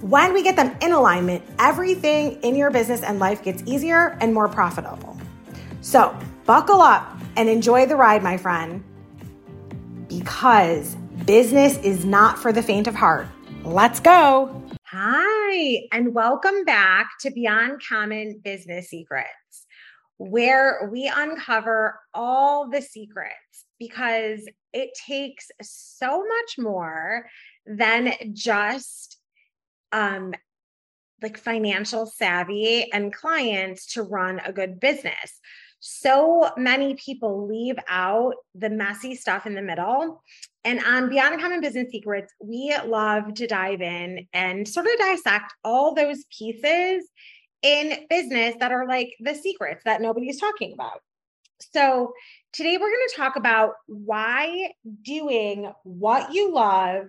[0.00, 4.32] when we get them in alignment, everything in your business and life gets easier and
[4.32, 5.16] more profitable.
[5.82, 8.82] So, buckle up and enjoy the ride, my friend,
[10.08, 10.94] because
[11.26, 13.26] business is not for the faint of heart.
[13.62, 14.62] Let's go.
[14.86, 19.66] Hi, and welcome back to Beyond Common Business Secrets,
[20.16, 27.26] where we uncover all the secrets because it takes so much more
[27.66, 29.19] than just
[29.92, 30.34] um,
[31.22, 35.40] like financial savvy and clients to run a good business.
[35.80, 40.22] So many people leave out the messy stuff in the middle.
[40.64, 45.54] And on Beyond Common Business Secrets, we love to dive in and sort of dissect
[45.64, 47.08] all those pieces
[47.62, 51.00] in business that are like the secrets that nobody's talking about.
[51.72, 52.14] So,
[52.52, 57.06] today we're going to talk about why doing what you love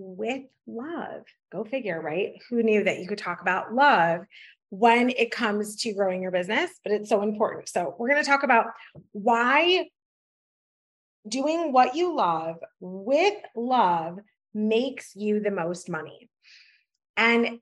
[0.00, 1.22] with love.
[1.52, 2.32] Go figure, right?
[2.48, 4.22] Who knew that you could talk about love
[4.70, 7.68] when it comes to growing your business, but it's so important.
[7.68, 8.66] So, we're going to talk about
[9.12, 9.88] why
[11.28, 14.18] doing what you love with love
[14.54, 16.28] makes you the most money.
[17.16, 17.60] And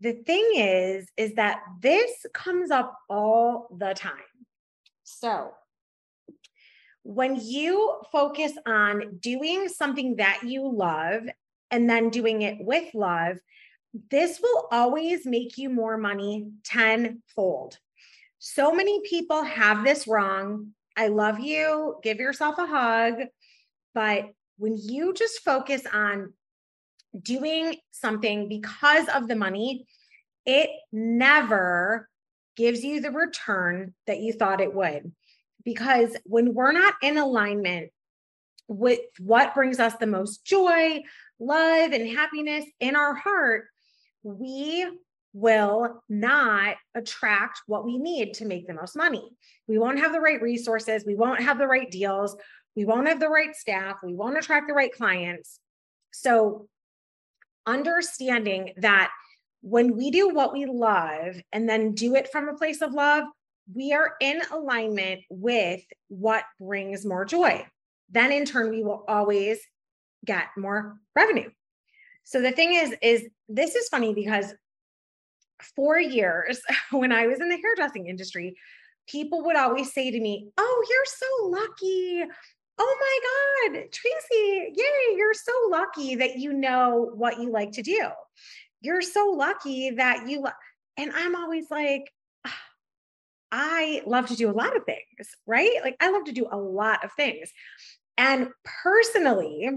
[0.00, 4.12] the thing is is that this comes up all the time.
[5.04, 5.50] So,
[7.04, 11.22] when you focus on doing something that you love
[11.72, 13.38] and then doing it with love,
[14.10, 17.78] this will always make you more money tenfold.
[18.38, 20.68] So many people have this wrong.
[20.96, 21.96] I love you.
[22.02, 23.14] Give yourself a hug.
[23.94, 24.26] But
[24.58, 26.32] when you just focus on
[27.20, 29.86] doing something because of the money,
[30.46, 32.08] it never
[32.56, 35.12] gives you the return that you thought it would.
[35.64, 37.90] Because when we're not in alignment
[38.68, 41.02] with what brings us the most joy,
[41.42, 43.66] love and happiness in our heart,
[44.22, 44.86] we
[45.34, 49.30] will not attract what we need to make the most money.
[49.66, 51.04] We won't have the right resources.
[51.06, 52.36] We won't have the right deals.
[52.76, 53.98] We won't have the right staff.
[54.02, 55.58] We won't attract the right clients.
[56.12, 56.68] So,
[57.66, 59.10] understanding that
[59.62, 63.24] when we do what we love and then do it from a place of love,
[63.72, 67.64] we are in alignment with what brings more joy.
[68.10, 69.58] Then, in turn, we will always
[70.24, 71.50] get more revenue.
[72.24, 74.54] So the thing is, is this is funny because
[75.76, 76.60] for years
[76.90, 78.56] when I was in the hairdressing industry,
[79.08, 82.24] people would always say to me, Oh, you're so lucky.
[82.78, 82.96] Oh
[83.68, 88.08] my God, Tracy, yay, you're so lucky that you know what you like to do.
[88.80, 90.46] You're so lucky that you,
[90.96, 92.10] and I'm always like,
[92.46, 92.58] ah,
[93.52, 95.76] I love to do a lot of things, right?
[95.82, 97.52] Like I love to do a lot of things.
[98.16, 98.48] And
[98.82, 99.68] personally,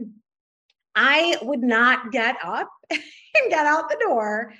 [0.95, 3.01] I would not get up and
[3.49, 4.53] get out the door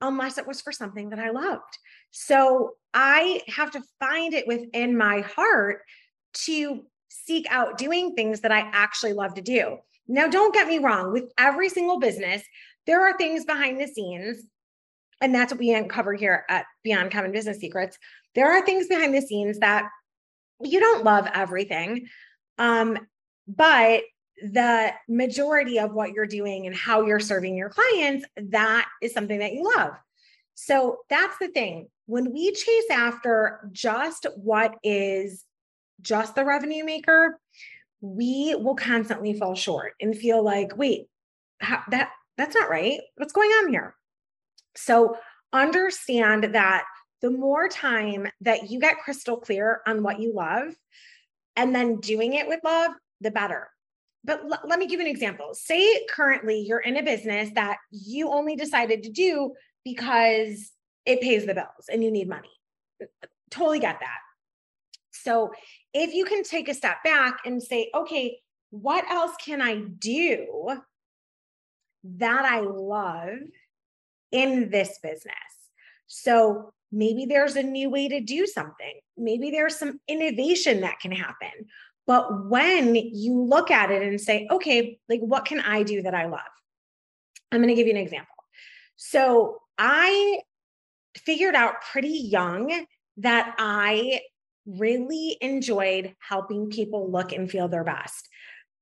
[0.00, 1.78] unless it was for something that I loved.
[2.10, 5.80] So I have to find it within my heart
[6.44, 9.78] to seek out doing things that I actually love to do.
[10.06, 12.42] Now, don't get me wrong, with every single business,
[12.86, 14.44] there are things behind the scenes,
[15.20, 17.98] and that's what we uncover here at Beyond Common Business Secrets.
[18.34, 19.88] There are things behind the scenes that
[20.60, 22.08] you don't love everything.
[22.58, 22.98] Um,
[23.48, 24.02] but
[24.42, 29.38] the majority of what you're doing and how you're serving your clients, that is something
[29.38, 29.92] that you love.
[30.54, 31.88] So that's the thing.
[32.06, 35.44] When we chase after just what is
[36.00, 37.38] just the revenue maker,
[38.00, 41.06] we will constantly fall short and feel like, wait,
[41.60, 43.00] how, that that's not right.
[43.16, 43.94] What's going on here?
[44.76, 45.16] So
[45.52, 46.84] understand that
[47.22, 50.74] the more time that you get crystal clear on what you love
[51.56, 52.90] and then doing it with love,
[53.20, 53.68] the better
[54.24, 55.54] but l- let me give you an example.
[55.54, 59.52] Say currently you're in a business that you only decided to do
[59.84, 60.72] because
[61.04, 62.50] it pays the bills and you need money.
[63.50, 64.18] Totally get that.
[65.10, 65.52] So
[65.92, 68.38] if you can take a step back and say, okay,
[68.70, 70.76] what else can I do
[72.02, 73.38] that I love
[74.32, 75.34] in this business?
[76.06, 79.00] So maybe there's a new way to do something.
[79.16, 81.66] Maybe there's some innovation that can happen.
[82.06, 86.14] But when you look at it and say, okay, like what can I do that
[86.14, 86.40] I love?
[87.50, 88.34] I'm going to give you an example.
[88.96, 90.40] So I
[91.16, 92.86] figured out pretty young
[93.18, 94.20] that I
[94.66, 98.28] really enjoyed helping people look and feel their best.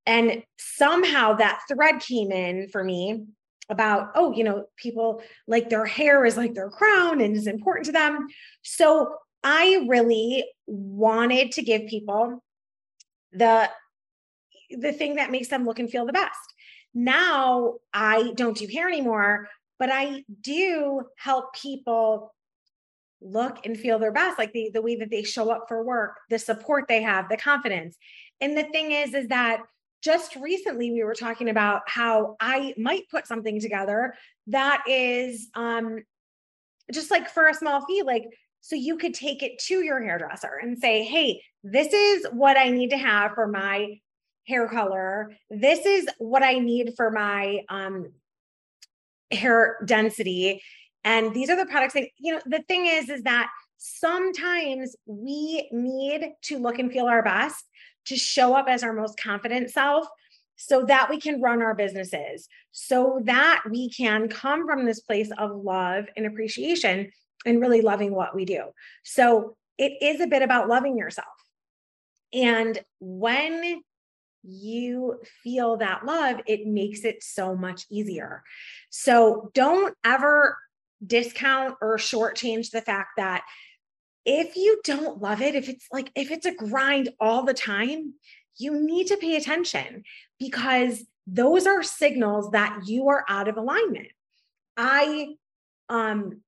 [0.06, 3.24] And somehow that thread came in for me
[3.68, 7.86] about, oh, you know, people like their hair is like their crown and is important
[7.86, 8.26] to them.
[8.62, 9.14] So
[9.44, 12.42] I really wanted to give people
[13.32, 13.70] the
[14.70, 16.54] the thing that makes them look and feel the best.
[16.94, 19.48] Now I don't do hair anymore,
[19.78, 22.34] but I do help people
[23.20, 26.16] look and feel their best, like the, the way that they show up for work,
[26.28, 27.96] the support they have, the confidence.
[28.40, 29.62] And the thing is, is that
[30.02, 34.14] just recently we were talking about how I might put something together
[34.48, 36.00] that is um
[36.92, 38.24] just like for a small fee, like
[38.62, 42.70] so you could take it to your hairdresser and say, hey, this is what I
[42.70, 43.98] need to have for my
[44.48, 45.32] hair color.
[45.50, 48.12] This is what I need for my um
[49.30, 50.62] hair density.
[51.04, 55.68] And these are the products that, you know, the thing is, is that sometimes we
[55.72, 57.64] need to look and feel our best
[58.06, 60.06] to show up as our most confident self
[60.56, 65.30] so that we can run our businesses, so that we can come from this place
[65.36, 67.10] of love and appreciation
[67.44, 68.64] and really loving what we do.
[69.04, 71.26] So it is a bit about loving yourself.
[72.32, 73.82] And when
[74.42, 78.42] you feel that love, it makes it so much easier.
[78.90, 80.58] So don't ever
[81.04, 83.42] discount or shortchange the fact that
[84.24, 88.14] if you don't love it, if it's like, if it's a grind all the time,
[88.56, 90.04] you need to pay attention
[90.38, 94.08] because those are signals that you are out of alignment.
[94.76, 95.34] I
[95.88, 96.40] um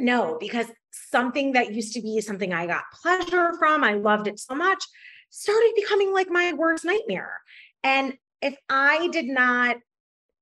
[0.00, 4.38] know because something that used to be something I got pleasure from, I loved it
[4.38, 4.82] so much,
[5.30, 7.40] started becoming like my worst nightmare.
[7.82, 9.76] And if I did not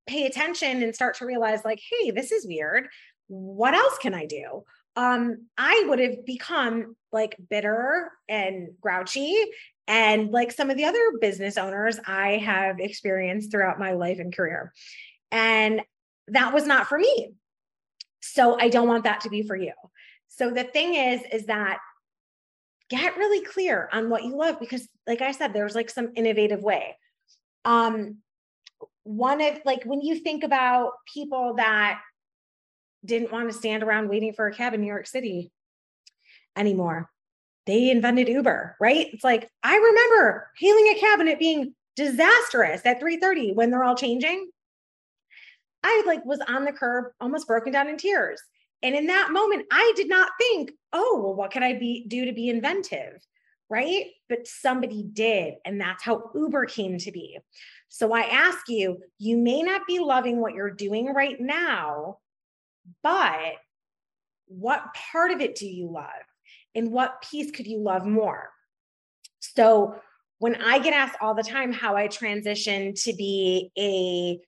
[0.07, 2.89] pay attention and start to realize, like, hey, this is weird,
[3.27, 4.65] what else can I do?
[4.97, 9.37] Um, I would have become like bitter and grouchy
[9.87, 14.35] and like some of the other business owners I have experienced throughout my life and
[14.35, 14.73] career.
[15.31, 15.83] And
[16.29, 17.33] that was not for me.
[18.21, 19.73] So I don't want that to be for you.
[20.29, 21.79] So the thing is, is that
[22.89, 26.63] get really clear on what you love because like i said there's like some innovative
[26.63, 26.97] way.
[27.65, 28.19] Um
[29.05, 32.01] one of like when you think about people that
[33.05, 35.51] didn't want to stand around waiting for a cab in new york city
[36.57, 37.09] anymore
[37.67, 39.09] they invented uber right?
[39.13, 43.85] It's like i remember hailing a cab and it being disastrous at 3:30 when they're
[43.85, 44.51] all changing
[45.83, 48.41] i like was on the curb almost broken down in tears
[48.83, 52.25] and in that moment, I did not think, oh, well, what could I be do
[52.27, 53.21] to be inventive?
[53.69, 54.07] Right.
[54.29, 55.55] But somebody did.
[55.65, 57.39] And that's how Uber came to be.
[57.89, 62.19] So I ask you, you may not be loving what you're doing right now,
[63.03, 63.55] but
[64.47, 66.07] what part of it do you love?
[66.75, 68.51] And what piece could you love more?
[69.41, 69.97] So
[70.39, 74.39] when I get asked all the time how I transition to be a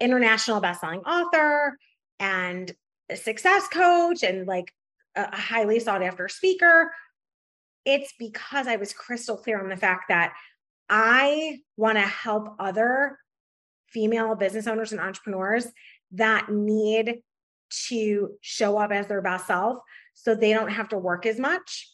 [0.00, 1.76] international bestselling author
[2.20, 2.72] and
[3.10, 4.72] a success coach and like
[5.16, 6.92] a highly sought after speaker,
[7.84, 10.34] it's because I was crystal clear on the fact that
[10.88, 13.18] I want to help other
[13.88, 15.66] female business owners and entrepreneurs
[16.12, 17.22] that need
[17.88, 19.78] to show up as their best self
[20.14, 21.90] so they don't have to work as much,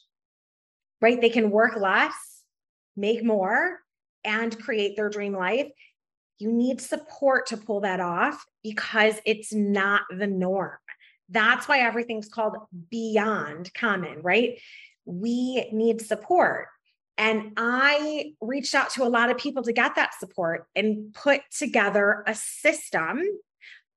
[1.01, 1.21] right?
[1.21, 2.15] They can work less,
[2.97, 3.81] make more,
[4.25, 5.69] and create their dream life.
[6.39, 10.79] You need support to pull that off because it's not the norm.
[11.29, 12.57] That's why everything's called
[12.91, 14.59] beyond common, right?
[15.05, 16.69] We need support.
[17.17, 21.43] And I reached out to a lot of people to get that support and put
[21.57, 23.23] together a system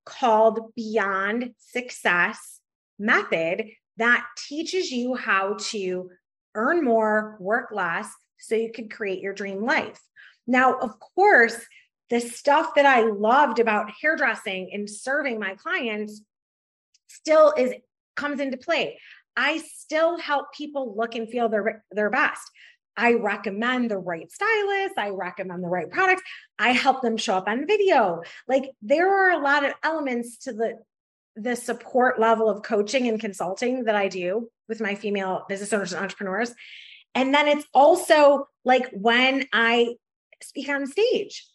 [0.06, 2.62] called Beyond Success
[3.00, 6.12] Method that teaches you how to
[6.56, 10.00] earn more, work less, so you can create your dream life.
[10.46, 11.58] Now, of course,
[12.10, 16.22] the stuff that I loved about hairdressing and serving my clients
[17.08, 17.74] still is
[18.16, 19.00] comes into play.
[19.36, 22.42] I still help people look and feel their their best.
[23.00, 26.24] I recommend the right stylist, I recommend the right products.
[26.58, 28.24] I help them show up on video.
[28.48, 30.80] Like there are a lot of elements to the
[31.36, 35.94] the support level of coaching and consulting that I do with my female business owners
[35.94, 36.52] and entrepreneurs.
[37.14, 39.96] And then it's also like when I
[40.42, 41.46] speak on stage,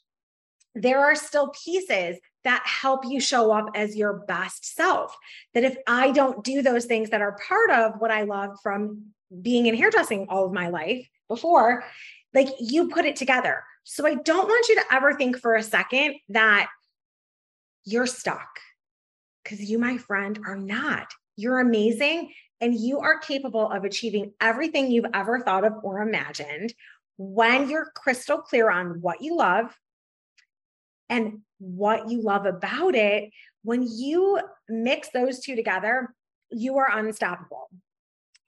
[0.75, 5.17] there are still pieces that help you show up as your best self.
[5.55, 9.13] That if I don't do those things that are part of what I love from
[9.41, 11.85] being in hairdressing all of my life before,
[12.35, 13.63] like you put it together.
[13.85, 16.69] So I don't want you to ever think for a second that
[17.85, 18.61] you're stuck
[19.43, 21.13] because you, my friend, are not.
[21.37, 26.73] You're amazing and you are capable of achieving everything you've ever thought of or imagined
[27.19, 29.77] when you're crystal clear on what you love
[31.13, 33.31] and what you love about it.
[33.63, 36.13] When you mix those two together,
[36.51, 37.69] you are unstoppable.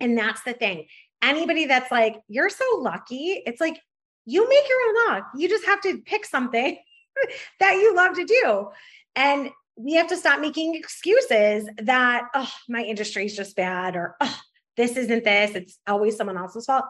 [0.00, 0.86] And that's the thing.
[1.22, 3.78] Anybody that's like, you're so lucky, it's like
[4.24, 5.30] you make your own luck.
[5.36, 6.78] You just have to pick something
[7.60, 8.68] that you love to do.
[9.14, 14.16] And we have to stop making excuses that, oh, my industry is just bad or
[14.20, 14.40] oh,
[14.76, 15.54] this isn't this.
[15.54, 16.86] It's always someone else's fault.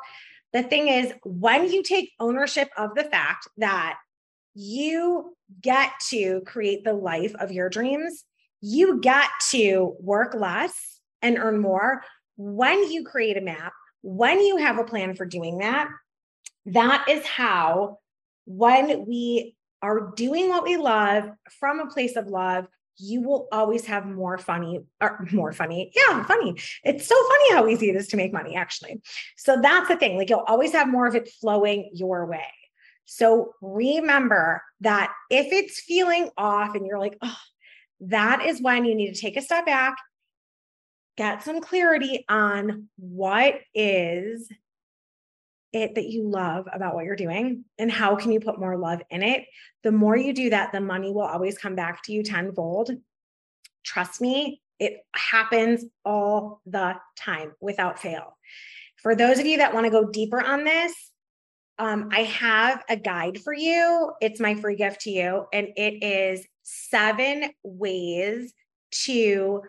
[0.53, 3.97] The thing is, when you take ownership of the fact that
[4.55, 8.25] you get to create the life of your dreams,
[8.61, 12.03] you get to work less and earn more
[12.37, 15.89] when you create a map, when you have a plan for doing that.
[16.67, 17.99] That is how,
[18.47, 23.85] when we are doing what we love from a place of love, you will always
[23.87, 25.93] have more funny or more funny.
[25.95, 26.55] Yeah, funny.
[26.85, 29.03] It's so funny how easy it is to make money, actually.
[29.37, 30.17] So that's the thing.
[30.17, 32.47] Like you'll always have more of it flowing your way.
[33.05, 37.37] So remember that if it's feeling off and you're like, oh,
[38.01, 39.97] that is when you need to take a step back,
[41.17, 44.49] get some clarity on what is
[45.73, 49.03] it that you love about what you're doing and how can you put more love
[49.11, 49.45] in it.
[49.83, 52.91] The more you do that the money will always come back to you tenfold.
[53.85, 58.37] Trust me it happens all the time without fail.
[58.97, 60.93] For those of you that want to go deeper on this
[61.79, 66.03] um, i have a guide for you it's my free gift to you and it
[66.03, 68.53] is seven ways
[68.91, 69.63] to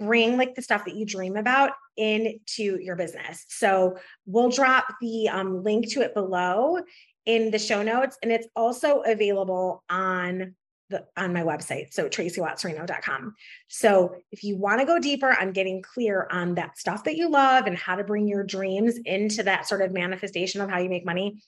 [0.00, 3.44] bring like the stuff that you dream about into your business.
[3.48, 3.96] So
[4.26, 6.78] we'll drop the um, link to it below
[7.26, 10.54] in the show notes, and it's also available on
[10.90, 11.92] the on my website.
[11.92, 13.34] So tracywattsreno.com.
[13.68, 17.30] So if you want to go deeper on getting clear on that stuff that you
[17.30, 20.88] love and how to bring your dreams into that sort of manifestation of how you
[20.88, 21.40] make money,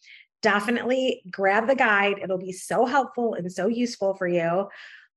[0.42, 2.20] definitely grab the guide.
[2.22, 4.68] It'll be so helpful and so useful for you.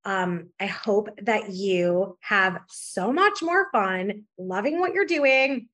[0.06, 5.68] Um, I hope that you have so much more fun loving what you're doing,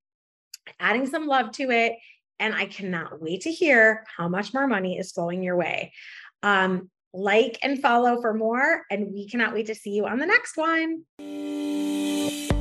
[0.79, 1.93] adding some love to it.
[2.39, 5.93] And I cannot wait to hear how much more money is flowing your way.
[6.43, 10.25] Um, like and follow for more, and we cannot wait to see you on the
[10.25, 11.03] next one.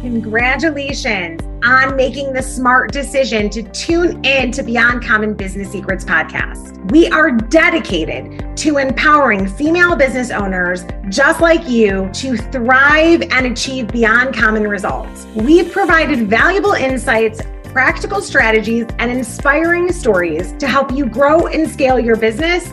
[0.00, 6.90] Congratulations on making the smart decision to tune in to Beyond Common Business Secrets podcast.
[6.90, 13.88] We are dedicated to empowering female business owners just like you to thrive and achieve
[13.88, 15.26] beyond common results.
[15.34, 17.40] We've provided valuable insights
[17.74, 22.72] practical strategies, and inspiring stories to help you grow and scale your business